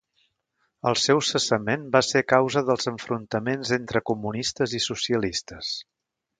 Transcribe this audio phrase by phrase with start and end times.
[0.91, 5.75] El seu cessament va ser a causa dels enfrontaments entre comunistes i socialistes.